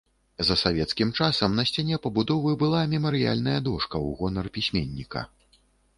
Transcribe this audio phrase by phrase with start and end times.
[0.47, 5.21] За савецкім часам на сцяне пабудовы была мемарыяльная дошка ў гонар пісьменніка.